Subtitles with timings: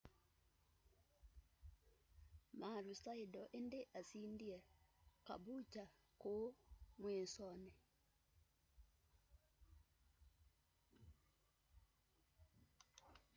[2.59, 4.57] maroochydore indi asindie
[5.25, 5.85] caboolture
[6.21, 6.47] kuu
[6.99, 7.71] mwisoni